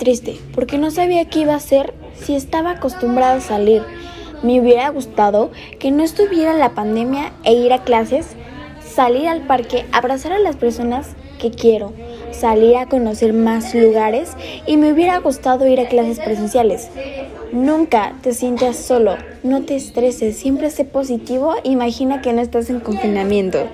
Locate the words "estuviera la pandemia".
6.02-7.34